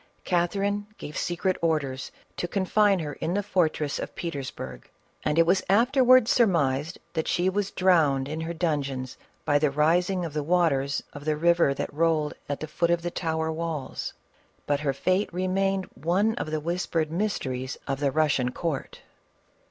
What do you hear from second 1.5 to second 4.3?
orders to confine her in the fortress of